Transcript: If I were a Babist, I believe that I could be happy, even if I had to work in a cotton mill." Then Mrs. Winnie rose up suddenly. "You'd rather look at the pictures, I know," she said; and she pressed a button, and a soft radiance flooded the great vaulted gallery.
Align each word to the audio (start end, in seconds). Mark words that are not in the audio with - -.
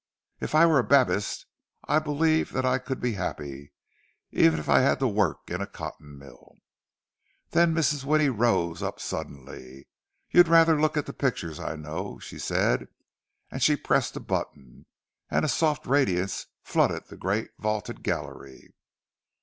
If 0.39 0.55
I 0.55 0.65
were 0.65 0.79
a 0.79 0.83
Babist, 0.83 1.45
I 1.87 1.99
believe 1.99 2.53
that 2.53 2.65
I 2.65 2.79
could 2.79 2.99
be 2.99 3.13
happy, 3.13 3.71
even 4.31 4.59
if 4.59 4.67
I 4.67 4.79
had 4.79 4.97
to 4.97 5.07
work 5.07 5.51
in 5.51 5.61
a 5.61 5.67
cotton 5.67 6.17
mill." 6.17 6.55
Then 7.51 7.75
Mrs. 7.75 8.03
Winnie 8.03 8.27
rose 8.29 8.81
up 8.81 8.99
suddenly. 8.99 9.87
"You'd 10.31 10.47
rather 10.47 10.81
look 10.81 10.97
at 10.97 11.05
the 11.05 11.13
pictures, 11.13 11.59
I 11.59 11.75
know," 11.75 12.17
she 12.17 12.39
said; 12.39 12.87
and 13.51 13.61
she 13.61 13.75
pressed 13.75 14.15
a 14.15 14.19
button, 14.19 14.87
and 15.29 15.45
a 15.45 15.47
soft 15.47 15.85
radiance 15.85 16.47
flooded 16.63 17.05
the 17.09 17.15
great 17.15 17.51
vaulted 17.59 18.01
gallery. 18.01 18.73